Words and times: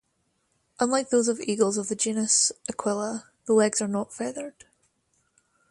Unlike 0.79 1.11
those 1.11 1.27
of 1.27 1.39
eagles 1.39 1.77
of 1.77 1.87
the 1.87 1.95
genus 1.95 2.51
"Aquila", 2.67 3.27
the 3.45 3.53
legs 3.53 3.83
are 3.83 3.87
not 3.87 4.11
feathered. 4.11 4.65